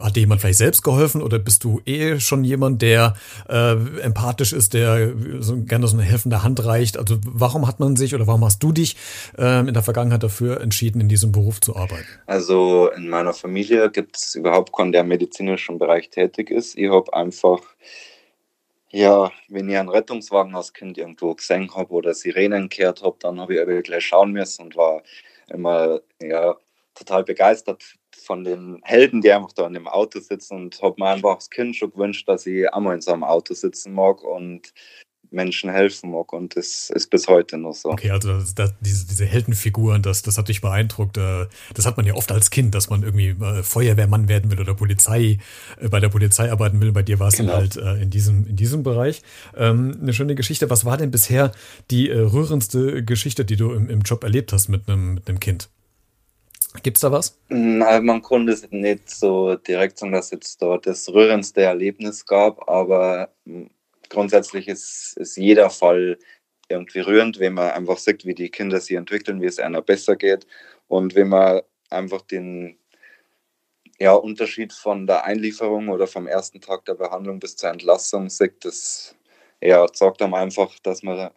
hat 0.00 0.16
dir 0.16 0.20
jemand 0.20 0.40
vielleicht 0.40 0.56
selbst 0.56 0.82
geholfen 0.82 1.20
oder 1.20 1.38
bist 1.38 1.62
du 1.62 1.82
eh 1.84 2.18
schon 2.18 2.42
jemand, 2.42 2.80
der 2.80 3.14
äh, 3.50 3.72
empathisch 4.00 4.54
ist, 4.54 4.72
der 4.72 5.12
so 5.40 5.58
gerne 5.64 5.86
so 5.86 5.98
eine 5.98 6.06
helfende 6.06 6.42
Hand 6.42 6.64
reicht? 6.64 6.96
Also 6.96 7.18
warum 7.26 7.66
hat 7.68 7.78
man 7.78 7.96
sich 7.96 8.14
oder 8.14 8.26
warum 8.26 8.42
hast 8.42 8.62
du 8.62 8.72
dich 8.72 8.96
äh, 9.36 9.68
in 9.68 9.74
der 9.74 9.82
Vergangenheit 9.82 10.22
dafür 10.22 10.62
entschieden, 10.62 11.02
in 11.02 11.10
diesem 11.10 11.30
Beruf 11.30 11.60
zu 11.60 11.76
arbeiten? 11.76 12.06
Also 12.24 12.90
in 12.96 13.10
meiner 13.10 13.34
Familie 13.34 13.90
gibt 13.90 14.16
es 14.16 14.34
überhaupt 14.46 14.72
keinen, 14.72 14.92
der 14.92 15.02
im 15.02 15.08
medizinischen 15.08 15.78
Bereich 15.78 16.10
tätig 16.10 16.50
ist. 16.50 16.78
Ich 16.78 16.88
habe 16.90 17.12
einfach, 17.12 17.60
ja, 18.90 19.30
wenn 19.48 19.68
ich 19.68 19.76
einen 19.76 19.88
Rettungswagen 19.88 20.54
als 20.54 20.72
Kind 20.72 20.98
irgendwo 20.98 21.34
gesehen 21.34 21.74
habe 21.74 21.92
oder 21.92 22.14
Sirenen 22.14 22.68
gehört 22.68 23.02
habe, 23.02 23.16
dann 23.20 23.40
habe 23.40 23.54
ich 23.54 23.60
aber 23.60 23.82
gleich 23.82 24.06
schauen 24.06 24.32
müssen 24.32 24.62
und 24.66 24.76
war 24.76 25.02
immer 25.48 26.00
ja, 26.22 26.56
total 26.94 27.24
begeistert 27.24 27.82
von 28.16 28.44
den 28.44 28.80
Helden, 28.84 29.20
die 29.20 29.32
einfach 29.32 29.52
da 29.52 29.66
in 29.66 29.74
dem 29.74 29.88
Auto 29.88 30.20
sitzen 30.20 30.56
und 30.56 30.82
habe 30.82 30.96
mir 30.98 31.10
einfach 31.10 31.34
als 31.34 31.50
Kind 31.50 31.76
schon 31.76 31.92
gewünscht, 31.92 32.28
dass 32.28 32.46
ich 32.46 32.72
einmal 32.72 32.94
in 32.94 33.00
so 33.00 33.12
einem 33.12 33.24
Auto 33.24 33.54
sitzen 33.54 33.92
mag 33.92 34.22
und 34.22 34.72
Menschen 35.30 35.70
helfen 35.70 36.10
mag 36.10 36.32
und 36.32 36.56
das 36.56 36.90
ist 36.90 37.10
bis 37.10 37.28
heute 37.28 37.58
noch 37.58 37.74
so. 37.74 37.90
Okay, 37.90 38.10
also 38.10 38.32
das, 38.38 38.54
das, 38.54 38.74
diese, 38.80 39.06
diese 39.06 39.24
Heldenfiguren, 39.24 40.02
das, 40.02 40.22
das 40.22 40.38
hat 40.38 40.48
dich 40.48 40.60
beeindruckt. 40.60 41.16
Äh, 41.16 41.46
das 41.74 41.86
hat 41.86 41.96
man 41.96 42.06
ja 42.06 42.14
oft 42.14 42.30
als 42.32 42.50
Kind, 42.50 42.74
dass 42.74 42.90
man 42.90 43.02
irgendwie 43.02 43.28
äh, 43.28 43.62
Feuerwehrmann 43.62 44.28
werden 44.28 44.50
will 44.50 44.60
oder 44.60 44.74
Polizei, 44.74 45.38
äh, 45.80 45.88
bei 45.88 46.00
der 46.00 46.08
Polizei 46.08 46.50
arbeiten 46.50 46.80
will. 46.80 46.92
Bei 46.92 47.02
dir 47.02 47.18
war 47.18 47.28
es 47.28 47.36
genau. 47.36 47.54
halt 47.54 47.76
in 47.76 48.10
diesem, 48.10 48.46
in 48.46 48.56
diesem 48.56 48.82
Bereich. 48.82 49.22
Ähm, 49.56 49.98
eine 50.00 50.12
schöne 50.12 50.34
Geschichte. 50.34 50.70
Was 50.70 50.84
war 50.84 50.96
denn 50.96 51.10
bisher 51.10 51.52
die 51.90 52.10
rührendste 52.10 53.04
Geschichte, 53.04 53.44
die 53.44 53.56
du 53.56 53.72
im, 53.72 53.88
im 53.90 54.00
Job 54.00 54.24
erlebt 54.24 54.52
hast 54.52 54.68
mit 54.68 54.88
einem, 54.88 55.14
mit 55.14 55.28
einem 55.28 55.40
Kind? 55.40 55.68
Gibt 56.82 56.98
es 56.98 57.00
da 57.00 57.12
was? 57.12 57.38
Nein, 57.48 58.04
man 58.04 58.22
konnte 58.22 58.52
es 58.52 58.70
nicht 58.70 59.10
so 59.10 59.56
direkt 59.56 59.98
sagen, 59.98 60.12
dass 60.12 60.30
jetzt 60.30 60.60
dort 60.60 60.86
das 60.86 61.08
rührendste 61.08 61.62
Erlebnis 61.62 62.26
gab, 62.26 62.68
aber 62.68 63.30
grundsätzlich 64.10 64.68
ist, 64.68 65.16
ist 65.16 65.36
jeder 65.36 65.70
Fall 65.70 66.18
irgendwie 66.68 67.00
rührend, 67.00 67.38
wenn 67.38 67.54
man 67.54 67.70
einfach 67.70 67.98
sieht, 67.98 68.24
wie 68.24 68.34
die 68.34 68.50
Kinder 68.50 68.80
sich 68.80 68.96
entwickeln, 68.96 69.40
wie 69.40 69.46
es 69.46 69.58
einer 69.58 69.82
besser 69.82 70.16
geht. 70.16 70.46
Und 70.88 71.14
wenn 71.14 71.28
man 71.28 71.62
einfach 71.90 72.22
den, 72.22 72.78
ja, 73.98 74.12
Unterschied 74.14 74.72
von 74.72 75.06
der 75.06 75.24
Einlieferung 75.24 75.88
oder 75.88 76.06
vom 76.06 76.26
ersten 76.26 76.60
Tag 76.60 76.84
der 76.84 76.94
Behandlung 76.94 77.38
bis 77.38 77.56
zur 77.56 77.70
Entlassung 77.70 78.28
sieht, 78.28 78.64
das 78.64 79.16
ja, 79.60 79.86
sagt 79.92 80.22
einem 80.22 80.34
einfach, 80.34 80.78
dass 80.80 81.02
man 81.02 81.30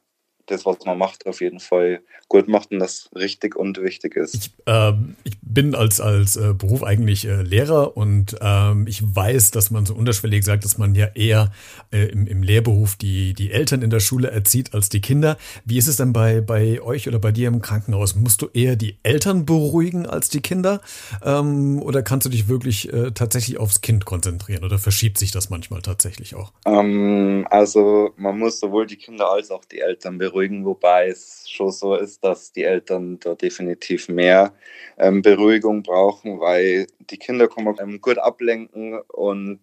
das, 0.51 0.65
was 0.65 0.77
man 0.85 0.97
macht, 0.97 1.25
auf 1.25 1.41
jeden 1.41 1.59
Fall 1.59 2.01
gut 2.27 2.47
macht 2.47 2.71
und 2.71 2.79
das 2.79 3.09
richtig 3.15 3.55
und 3.55 3.81
wichtig 3.81 4.15
ist. 4.15 4.35
Ich, 4.35 4.51
ähm, 4.65 5.15
ich 5.23 5.37
bin 5.41 5.75
als, 5.75 5.99
als 5.99 6.35
äh, 6.35 6.53
Beruf 6.53 6.83
eigentlich 6.83 7.25
äh, 7.25 7.41
Lehrer 7.41 7.97
und 7.97 8.35
ähm, 8.41 8.85
ich 8.87 9.01
weiß, 9.03 9.51
dass 9.51 9.71
man 9.71 9.85
so 9.85 9.95
unterschwellig 9.95 10.45
sagt, 10.45 10.63
dass 10.63 10.77
man 10.77 10.95
ja 10.95 11.07
eher 11.15 11.51
äh, 11.91 12.05
im, 12.05 12.27
im 12.27 12.43
Lehrberuf 12.43 12.95
die, 12.95 13.33
die 13.33 13.51
Eltern 13.51 13.81
in 13.81 13.89
der 13.89 13.99
Schule 13.99 14.29
erzieht 14.29 14.73
als 14.73 14.89
die 14.89 15.01
Kinder. 15.01 15.37
Wie 15.65 15.77
ist 15.77 15.87
es 15.87 15.97
denn 15.97 16.13
bei, 16.13 16.41
bei 16.41 16.81
euch 16.81 17.07
oder 17.07 17.19
bei 17.19 17.31
dir 17.31 17.47
im 17.47 17.61
Krankenhaus? 17.61 18.15
Musst 18.15 18.41
du 18.41 18.47
eher 18.53 18.75
die 18.75 18.97
Eltern 19.03 19.45
beruhigen 19.45 20.05
als 20.05 20.29
die 20.29 20.41
Kinder? 20.41 20.81
Ähm, 21.23 21.81
oder 21.81 22.03
kannst 22.03 22.25
du 22.25 22.29
dich 22.29 22.47
wirklich 22.47 22.93
äh, 22.93 23.11
tatsächlich 23.11 23.57
aufs 23.57 23.81
Kind 23.81 24.05
konzentrieren 24.05 24.63
oder 24.63 24.77
verschiebt 24.77 25.17
sich 25.17 25.31
das 25.31 25.49
manchmal 25.49 25.81
tatsächlich 25.81 26.35
auch? 26.35 26.53
Ähm, 26.65 27.47
also 27.49 28.11
man 28.17 28.37
muss 28.37 28.59
sowohl 28.59 28.85
die 28.85 28.97
Kinder 28.97 29.31
als 29.31 29.51
auch 29.51 29.65
die 29.65 29.79
Eltern 29.79 30.17
beruhigen, 30.17 30.38
wobei 30.65 31.07
es 31.07 31.49
schon 31.49 31.71
so 31.71 31.95
ist, 31.95 32.23
dass 32.23 32.51
die 32.51 32.63
Eltern 32.63 33.19
da 33.19 33.35
definitiv 33.35 34.09
mehr 34.09 34.53
ähm, 34.97 35.21
Beruhigung 35.21 35.83
brauchen, 35.83 36.39
weil 36.39 36.87
die 36.99 37.17
Kinder 37.17 37.47
können 37.47 37.75
ähm, 37.79 38.01
gut 38.01 38.17
ablenken 38.17 38.99
und 39.07 39.59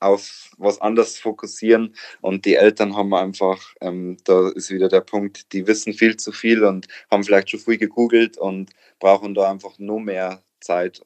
auf 0.00 0.50
was 0.58 0.80
anderes 0.80 1.18
fokussieren. 1.18 1.94
Und 2.20 2.44
die 2.46 2.54
Eltern 2.54 2.96
haben 2.96 3.14
einfach, 3.14 3.74
ähm, 3.80 4.16
da 4.24 4.48
ist 4.50 4.70
wieder 4.70 4.88
der 4.88 5.02
Punkt, 5.02 5.52
die 5.52 5.66
wissen 5.66 5.92
viel 5.92 6.16
zu 6.16 6.32
viel 6.32 6.64
und 6.64 6.88
haben 7.10 7.22
vielleicht 7.22 7.50
schon 7.50 7.60
viel 7.60 7.78
gegoogelt 7.78 8.38
und 8.38 8.70
brauchen 8.98 9.34
da 9.34 9.50
einfach 9.50 9.78
nur 9.78 10.00
mehr 10.00 10.42
Zeit, 10.60 11.02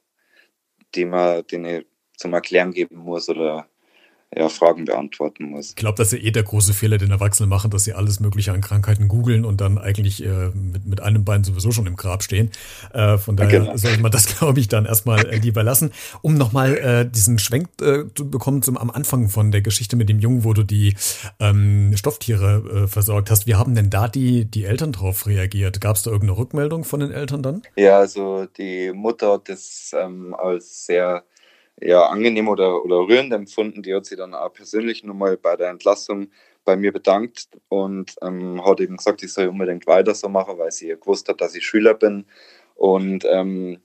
die 0.94 1.04
man 1.04 1.46
denen 1.48 1.84
zum 2.16 2.32
Erklären 2.32 2.72
geben 2.72 2.98
muss 2.98 3.28
oder 3.28 3.68
ja, 4.36 4.48
Fragen 4.48 4.84
beantworten 4.84 5.44
muss. 5.44 5.70
Ich 5.70 5.76
glaube, 5.76 5.96
das 5.96 6.12
ist 6.12 6.20
ja 6.20 6.28
eh 6.28 6.30
der 6.30 6.42
große 6.42 6.74
Fehler, 6.74 6.98
den 6.98 7.10
Erwachsene 7.10 7.46
machen, 7.46 7.70
dass 7.70 7.84
sie 7.84 7.92
alles 7.92 8.20
Mögliche 8.20 8.52
an 8.52 8.60
Krankheiten 8.60 9.08
googeln 9.08 9.44
und 9.44 9.60
dann 9.60 9.78
eigentlich 9.78 10.24
äh, 10.24 10.50
mit, 10.54 10.86
mit 10.86 11.00
einem 11.00 11.24
Bein 11.24 11.44
sowieso 11.44 11.70
schon 11.70 11.86
im 11.86 11.96
Grab 11.96 12.22
stehen. 12.22 12.50
Äh, 12.92 13.18
von 13.18 13.36
daher 13.36 13.60
genau. 13.60 13.76
sollte 13.76 14.00
man 14.00 14.10
das, 14.10 14.26
glaube 14.38 14.58
ich, 14.60 14.68
dann 14.68 14.86
erstmal 14.86 15.26
äh, 15.26 15.36
lieber 15.36 15.62
lassen. 15.62 15.92
Um 16.22 16.34
nochmal 16.34 16.76
äh, 16.76 17.08
diesen 17.08 17.38
Schwenk 17.38 17.68
äh, 17.80 18.04
zu 18.14 18.30
bekommen 18.30 18.62
zum, 18.62 18.76
am 18.76 18.90
Anfang 18.90 19.28
von 19.28 19.52
der 19.52 19.62
Geschichte 19.62 19.96
mit 19.96 20.08
dem 20.08 20.18
Jungen, 20.18 20.44
wo 20.44 20.52
du 20.52 20.64
die 20.64 20.94
ähm, 21.38 21.92
Stofftiere 21.96 22.84
äh, 22.84 22.88
versorgt 22.88 23.30
hast. 23.30 23.46
Wie 23.46 23.54
haben 23.54 23.74
denn 23.74 23.90
da 23.90 24.08
die, 24.08 24.46
die 24.46 24.64
Eltern 24.64 24.92
drauf 24.92 25.26
reagiert? 25.26 25.80
Gab 25.80 25.96
es 25.96 26.02
da 26.02 26.10
irgendeine 26.10 26.38
Rückmeldung 26.38 26.84
von 26.84 27.00
den 27.00 27.12
Eltern 27.12 27.42
dann? 27.42 27.62
Ja, 27.76 27.98
also 27.98 28.46
die 28.58 28.92
Mutter 28.92 29.32
hat 29.32 29.48
das 29.48 29.94
ähm, 29.96 30.34
als 30.34 30.86
sehr 30.86 31.24
ja, 31.80 32.06
angenehm 32.06 32.48
oder, 32.48 32.84
oder 32.84 32.96
rührend 33.08 33.32
empfunden. 33.32 33.82
Die 33.82 33.94
hat 33.94 34.06
sich 34.06 34.18
dann 34.18 34.34
auch 34.34 34.52
persönlich 34.52 35.04
nochmal 35.04 35.36
bei 35.36 35.56
der 35.56 35.70
Entlassung 35.70 36.28
bei 36.64 36.76
mir 36.76 36.92
bedankt 36.92 37.48
und 37.68 38.14
ähm, 38.22 38.64
hat 38.64 38.80
eben 38.80 38.96
gesagt, 38.96 39.22
ich 39.22 39.32
soll 39.32 39.48
unbedingt 39.48 39.86
weiter 39.86 40.14
so 40.14 40.28
machen, 40.28 40.58
weil 40.58 40.72
sie 40.72 40.88
gewusst 40.88 41.28
hat, 41.28 41.40
dass 41.40 41.54
ich 41.54 41.64
Schüler 41.64 41.94
bin. 41.94 42.24
Und 42.74 43.24
ähm, 43.30 43.80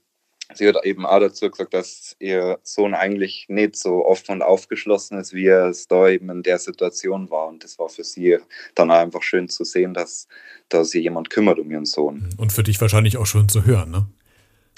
sie 0.54 0.66
hat 0.66 0.84
eben 0.84 1.04
auch 1.04 1.20
dazu 1.20 1.50
gesagt, 1.50 1.74
dass 1.74 2.16
ihr 2.18 2.58
Sohn 2.62 2.94
eigentlich 2.94 3.46
nicht 3.48 3.76
so 3.76 4.04
offen 4.04 4.32
und 4.32 4.42
aufgeschlossen 4.42 5.18
ist, 5.18 5.34
wie 5.34 5.46
er 5.46 5.66
es 5.66 5.88
da 5.88 6.08
eben 6.08 6.30
in 6.30 6.42
der 6.42 6.58
Situation 6.58 7.30
war. 7.30 7.48
Und 7.48 7.64
das 7.64 7.78
war 7.78 7.88
für 7.88 8.04
sie 8.04 8.38
dann 8.74 8.90
einfach 8.90 9.22
schön 9.22 9.48
zu 9.48 9.64
sehen, 9.64 9.94
dass 9.94 10.26
da 10.68 10.84
sich 10.84 11.02
jemand 11.02 11.30
kümmert 11.30 11.58
um 11.58 11.70
ihren 11.70 11.84
Sohn. 11.84 12.30
Und 12.38 12.52
für 12.52 12.62
dich 12.62 12.80
wahrscheinlich 12.80 13.18
auch 13.18 13.26
schön 13.26 13.48
zu 13.48 13.64
hören, 13.64 13.90
ne? 13.90 14.06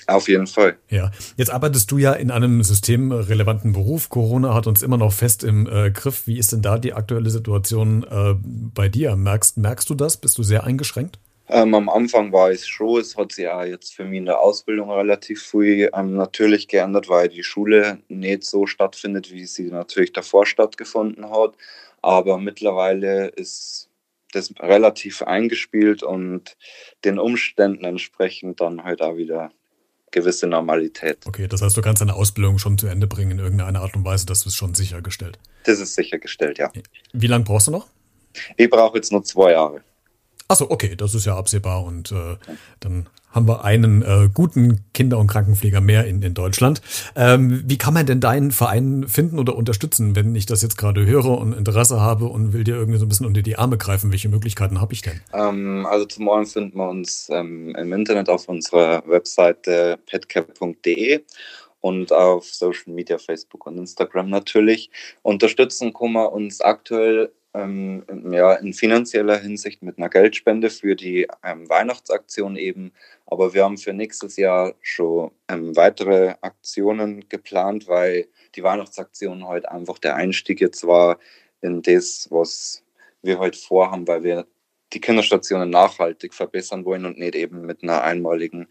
Auf 0.06 0.28
jeden 0.28 0.46
Fall. 0.46 0.76
Ja, 0.88 1.10
jetzt 1.36 1.50
arbeitest 1.50 1.90
du 1.90 1.98
ja 1.98 2.12
in 2.12 2.30
einem 2.30 2.62
systemrelevanten 2.62 3.72
Beruf. 3.72 4.08
Corona 4.08 4.54
hat 4.54 4.66
uns 4.66 4.82
immer 4.82 4.96
noch 4.96 5.12
fest 5.12 5.44
im 5.44 5.66
äh, 5.66 5.90
Griff. 5.90 6.26
Wie 6.26 6.38
ist 6.38 6.52
denn 6.52 6.62
da 6.62 6.78
die 6.78 6.92
aktuelle 6.92 7.30
Situation 7.30 8.04
äh, 8.04 8.34
bei 8.42 8.88
dir? 8.88 9.16
Merkst, 9.16 9.58
merkst 9.58 9.88
du 9.90 9.94
das? 9.94 10.16
Bist 10.16 10.38
du 10.38 10.42
sehr 10.42 10.64
eingeschränkt? 10.64 11.18
Ähm, 11.48 11.74
am 11.74 11.88
Anfang 11.88 12.32
war 12.32 12.50
es 12.50 12.66
schon, 12.66 13.00
es 13.00 13.16
hat 13.16 13.32
sich 13.32 13.44
ja 13.44 13.64
jetzt 13.64 13.94
für 13.94 14.04
mich 14.04 14.18
in 14.18 14.24
der 14.26 14.40
Ausbildung 14.40 14.90
relativ 14.90 15.42
früh 15.42 15.88
ähm, 15.92 16.14
natürlich 16.14 16.68
geändert, 16.68 17.08
weil 17.08 17.28
die 17.28 17.42
Schule 17.42 17.98
nicht 18.08 18.44
so 18.44 18.66
stattfindet, 18.66 19.30
wie 19.30 19.44
sie 19.44 19.64
natürlich 19.64 20.12
davor 20.12 20.46
stattgefunden 20.46 21.30
hat. 21.30 21.54
Aber 22.00 22.38
mittlerweile 22.38 23.28
ist 23.28 23.90
das 24.32 24.54
relativ 24.60 25.22
eingespielt 25.22 26.02
und 26.02 26.56
den 27.04 27.18
Umständen 27.18 27.84
entsprechend 27.84 28.60
dann 28.60 28.84
halt 28.84 29.02
auch 29.02 29.16
wieder 29.16 29.52
gewisse 30.12 30.46
Normalität. 30.46 31.18
Okay, 31.26 31.48
das 31.48 31.62
heißt, 31.62 31.76
du 31.76 31.82
kannst 31.82 32.00
deine 32.00 32.14
Ausbildung 32.14 32.58
schon 32.58 32.78
zu 32.78 32.86
Ende 32.86 33.06
bringen 33.06 33.32
in 33.32 33.38
irgendeiner 33.38 33.80
Art 33.80 33.96
und 33.96 34.04
Weise, 34.04 34.26
das 34.26 34.46
ist 34.46 34.54
schon 34.54 34.74
sichergestellt. 34.74 35.38
Das 35.64 35.80
ist 35.80 35.94
sichergestellt, 35.94 36.58
ja. 36.58 36.70
Wie 37.12 37.26
lange 37.26 37.44
brauchst 37.44 37.66
du 37.66 37.72
noch? 37.72 37.88
Ich 38.56 38.70
brauche 38.70 38.96
jetzt 38.96 39.12
nur 39.12 39.24
zwei 39.24 39.52
Jahre. 39.52 39.82
Achso, 40.48 40.66
okay, 40.68 40.96
das 40.96 41.14
ist 41.14 41.24
ja 41.24 41.36
absehbar 41.36 41.82
und 41.84 42.12
äh, 42.12 42.36
dann 42.80 43.08
haben 43.32 43.48
wir 43.48 43.64
einen 43.64 44.02
äh, 44.02 44.28
guten 44.32 44.84
Kinder- 44.94 45.18
und 45.18 45.26
Krankenpfleger 45.26 45.80
mehr 45.80 46.06
in, 46.06 46.22
in 46.22 46.34
Deutschland. 46.34 46.80
Ähm, 47.16 47.62
wie 47.66 47.78
kann 47.78 47.94
man 47.94 48.06
denn 48.06 48.20
deinen 48.20 48.52
Verein 48.52 49.06
finden 49.08 49.38
oder 49.38 49.56
unterstützen, 49.56 50.14
wenn 50.14 50.34
ich 50.34 50.46
das 50.46 50.62
jetzt 50.62 50.76
gerade 50.76 51.04
höre 51.06 51.38
und 51.38 51.52
Interesse 51.52 52.00
habe 52.00 52.26
und 52.26 52.52
will 52.52 52.64
dir 52.64 52.76
irgendwie 52.76 52.98
so 52.98 53.06
ein 53.06 53.08
bisschen 53.08 53.26
unter 53.26 53.42
die 53.42 53.56
Arme 53.56 53.78
greifen? 53.78 54.12
Welche 54.12 54.28
Möglichkeiten 54.28 54.80
habe 54.80 54.92
ich 54.92 55.02
denn? 55.02 55.20
Ähm, 55.32 55.86
also 55.86 56.04
zum 56.04 56.28
einen 56.28 56.46
finden 56.46 56.76
wir 56.76 56.88
uns 56.88 57.28
ähm, 57.30 57.74
im 57.74 57.92
Internet 57.92 58.28
auf 58.28 58.48
unserer 58.48 59.02
Webseite 59.06 59.98
petcap.de 60.06 61.20
und 61.80 62.12
auf 62.12 62.46
Social 62.46 62.92
Media, 62.92 63.18
Facebook 63.18 63.66
und 63.66 63.78
Instagram 63.78 64.30
natürlich. 64.30 64.90
Unterstützen 65.22 65.92
kann 65.92 66.12
man 66.12 66.28
uns 66.28 66.60
aktuell 66.60 67.32
ähm, 67.54 68.04
ja, 68.30 68.54
in 68.54 68.72
finanzieller 68.72 69.38
Hinsicht 69.38 69.82
mit 69.82 69.98
einer 69.98 70.08
Geldspende 70.08 70.70
für 70.70 70.96
die 70.96 71.26
ähm, 71.44 71.68
Weihnachtsaktion 71.68 72.56
eben. 72.56 72.92
Aber 73.26 73.54
wir 73.54 73.64
haben 73.64 73.78
für 73.78 73.92
nächstes 73.92 74.36
Jahr 74.36 74.74
schon 74.80 75.32
ähm, 75.48 75.76
weitere 75.76 76.34
Aktionen 76.40 77.28
geplant, 77.28 77.88
weil 77.88 78.26
die 78.54 78.62
Weihnachtsaktion 78.62 79.46
heute 79.46 79.70
einfach 79.70 79.98
der 79.98 80.16
Einstieg 80.16 80.60
jetzt 80.60 80.86
war 80.86 81.18
in 81.60 81.82
das, 81.82 82.28
was 82.30 82.82
wir 83.22 83.38
heute 83.38 83.58
vorhaben, 83.58 84.08
weil 84.08 84.22
wir 84.22 84.46
die 84.92 85.00
Kinderstationen 85.00 85.70
nachhaltig 85.70 86.34
verbessern 86.34 86.84
wollen 86.84 87.06
und 87.06 87.18
nicht 87.18 87.34
eben 87.34 87.62
mit 87.62 87.82
einer 87.82 88.02
einmaligen 88.02 88.68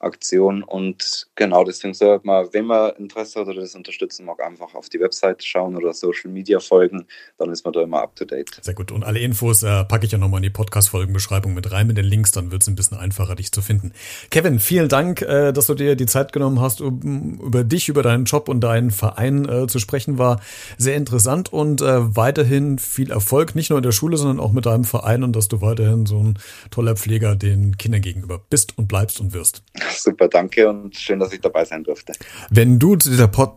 Aktion. 0.00 0.62
Und 0.62 1.28
genau 1.34 1.64
deswegen 1.64 1.94
sollte 1.94 2.26
man, 2.26 2.48
wenn 2.52 2.66
man 2.66 2.92
Interesse 2.96 3.40
hat 3.40 3.48
oder 3.48 3.60
das 3.60 3.74
unterstützen 3.74 4.24
mag, 4.26 4.42
einfach 4.42 4.74
auf 4.74 4.88
die 4.88 5.00
Website 5.00 5.42
schauen 5.44 5.76
oder 5.76 5.92
Social 5.92 6.30
Media 6.30 6.60
folgen. 6.60 7.06
Dann 7.38 7.50
ist 7.50 7.64
man 7.64 7.72
da 7.72 7.82
immer 7.82 8.02
up 8.02 8.14
to 8.16 8.24
date. 8.24 8.58
Sehr 8.62 8.74
gut. 8.74 8.92
Und 8.92 9.04
alle 9.04 9.18
Infos 9.20 9.62
äh, 9.62 9.84
packe 9.84 10.06
ich 10.06 10.12
ja 10.12 10.18
nochmal 10.18 10.38
in 10.38 10.44
die 10.44 10.50
Podcast-Folgenbeschreibung 10.50 11.54
mit 11.54 11.70
rein 11.72 11.86
mit 11.86 11.96
den 11.96 12.04
Links. 12.04 12.32
Dann 12.32 12.50
wird 12.50 12.62
es 12.62 12.68
ein 12.68 12.76
bisschen 12.76 12.98
einfacher, 12.98 13.34
dich 13.34 13.52
zu 13.52 13.62
finden. 13.62 13.92
Kevin, 14.30 14.58
vielen 14.58 14.88
Dank, 14.88 15.22
äh, 15.22 15.52
dass 15.52 15.66
du 15.66 15.74
dir 15.74 15.96
die 15.96 16.06
Zeit 16.06 16.32
genommen 16.32 16.60
hast, 16.60 16.80
um 16.80 17.40
über 17.40 17.64
dich, 17.64 17.88
über 17.88 18.02
deinen 18.02 18.24
Job 18.24 18.48
und 18.48 18.60
deinen 18.60 18.90
Verein 18.90 19.48
äh, 19.48 19.66
zu 19.66 19.78
sprechen. 19.78 20.18
War 20.18 20.40
sehr 20.76 20.96
interessant 20.96 21.52
und 21.52 21.80
äh, 21.80 22.16
weiterhin 22.16 22.78
viel 22.78 23.10
Erfolg, 23.10 23.54
nicht 23.54 23.70
nur 23.70 23.78
in 23.78 23.82
der 23.82 23.92
Schule, 23.92 24.16
sondern 24.16 24.40
auch 24.40 24.52
mit 24.52 24.66
deinem 24.66 24.84
Verein 24.84 25.22
und 25.22 25.34
dass 25.34 25.48
du 25.48 25.60
weiterhin 25.60 26.06
so 26.06 26.18
ein 26.18 26.38
toller 26.70 26.96
Pfleger 26.96 27.36
den 27.36 27.76
Kindern 27.78 28.00
gegenüber 28.00 28.40
bist 28.50 28.76
und 28.78 28.88
bleibst 28.88 29.20
und 29.20 29.32
wirst. 29.32 29.62
Super, 29.90 30.28
danke 30.28 30.68
und 30.68 30.96
schön, 30.96 31.18
dass 31.18 31.32
ich 31.32 31.40
dabei 31.40 31.64
sein 31.64 31.84
durfte. 31.84 32.12
Wenn 32.50 32.78
du 32.78 32.96
zu 32.96 33.10
dieser 33.10 33.28
Pod 33.28 33.54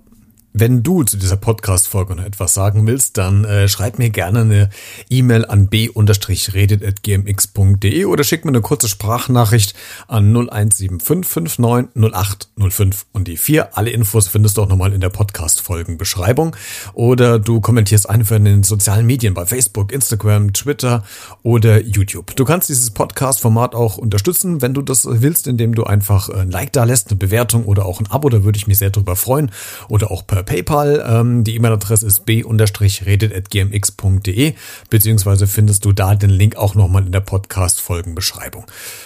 wenn 0.53 0.83
du 0.83 1.03
zu 1.03 1.17
dieser 1.17 1.37
Podcast-Folge 1.37 2.15
noch 2.15 2.25
etwas 2.25 2.53
sagen 2.53 2.85
willst, 2.85 3.17
dann 3.17 3.45
äh, 3.45 3.69
schreib 3.69 3.97
mir 3.99 4.09
gerne 4.09 4.41
eine 4.41 4.69
E-Mail 5.09 5.45
an 5.45 5.67
b-redet.gmx.de 5.67 8.05
oder 8.05 8.25
schick 8.25 8.43
mir 8.43 8.51
eine 8.51 8.59
kurze 8.61 8.89
Sprachnachricht 8.89 9.73
an 10.07 10.35
0175590805 10.35 13.05
und 13.13 13.29
die 13.29 13.37
4. 13.37 13.77
Alle 13.77 13.91
Infos 13.91 14.27
findest 14.27 14.57
du 14.57 14.63
auch 14.63 14.67
nochmal 14.67 14.91
in 14.93 14.99
der 14.99 15.07
Podcast-Folgenbeschreibung. 15.09 16.53
Oder 16.93 17.39
du 17.39 17.61
kommentierst 17.61 18.09
einfach 18.09 18.35
in 18.35 18.43
den 18.45 18.63
sozialen 18.63 19.05
Medien 19.05 19.33
bei 19.33 19.45
Facebook, 19.45 19.93
Instagram, 19.93 20.51
Twitter 20.51 21.05
oder 21.43 21.81
YouTube. 21.81 22.35
Du 22.35 22.43
kannst 22.43 22.67
dieses 22.67 22.91
Podcast-Format 22.91 23.73
auch 23.73 23.97
unterstützen, 23.97 24.61
wenn 24.61 24.73
du 24.73 24.81
das 24.81 25.07
willst, 25.09 25.47
indem 25.47 25.75
du 25.75 25.85
einfach 25.85 26.27
ein 26.29 26.51
Like 26.51 26.73
da 26.73 26.83
lässt, 26.83 27.07
eine 27.09 27.15
Bewertung 27.17 27.63
oder 27.65 27.85
auch 27.85 28.01
ein 28.01 28.11
Abo, 28.11 28.27
da 28.27 28.43
würde 28.43 28.57
ich 28.57 28.67
mich 28.67 28.79
sehr 28.79 28.89
drüber 28.89 29.15
freuen. 29.15 29.49
Oder 29.87 30.11
auch 30.11 30.27
per 30.27 30.40
PayPal. 30.43 31.03
Ähm, 31.07 31.43
die 31.43 31.55
E-Mail-Adresse 31.55 32.05
ist 32.05 32.25
b-redet.gmx.de, 32.25 34.53
beziehungsweise 34.89 35.47
findest 35.47 35.85
du 35.85 35.91
da 35.91 36.15
den 36.15 36.29
Link 36.29 36.55
auch 36.55 36.75
nochmal 36.75 37.05
in 37.05 37.11
der 37.11 37.21
Podcast-Folgenbeschreibung. 37.21 38.65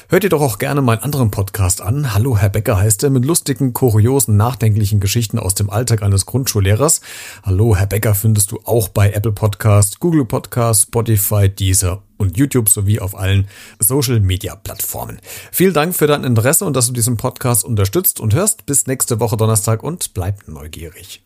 Hört 0.09 0.23
ihr 0.23 0.29
doch 0.29 0.41
auch 0.41 0.59
gerne 0.59 0.81
meinen 0.81 1.03
anderen 1.03 1.31
Podcast 1.31 1.81
an. 1.81 2.13
Hallo, 2.13 2.37
Herr 2.37 2.49
Becker 2.49 2.77
heißt 2.77 3.03
er, 3.03 3.09
mit 3.09 3.25
lustigen, 3.25 3.73
kuriosen, 3.73 4.37
nachdenklichen 4.37 4.99
Geschichten 4.99 5.39
aus 5.39 5.55
dem 5.55 5.69
Alltag 5.69 6.03
eines 6.03 6.25
Grundschullehrers. 6.25 7.01
Hallo, 7.43 7.75
Herr 7.75 7.87
Becker 7.87 8.15
findest 8.15 8.51
du 8.51 8.59
auch 8.65 8.89
bei 8.89 9.11
Apple 9.11 9.31
Podcast, 9.31 9.99
Google 9.99 10.25
Podcast, 10.25 10.83
Spotify, 10.83 11.49
Deezer 11.49 12.01
und 12.17 12.37
YouTube 12.37 12.69
sowie 12.69 12.99
auf 12.99 13.17
allen 13.17 13.47
Social-Media-Plattformen. 13.79 15.19
Vielen 15.51 15.73
Dank 15.73 15.95
für 15.95 16.07
dein 16.07 16.23
Interesse 16.23 16.65
und 16.65 16.75
dass 16.75 16.87
du 16.87 16.93
diesen 16.93 17.17
Podcast 17.17 17.65
unterstützt 17.65 18.19
und 18.19 18.33
hörst. 18.33 18.65
Bis 18.65 18.87
nächste 18.87 19.19
Woche 19.19 19.37
Donnerstag 19.37 19.83
und 19.83 20.13
bleib 20.13 20.47
neugierig. 20.47 21.24